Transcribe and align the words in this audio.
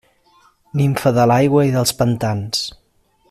Nimfa 0.79 1.11
de 1.17 1.27
l'aigua 1.31 1.67
i 1.69 1.75
dels 1.77 1.95
pantans. 2.01 2.65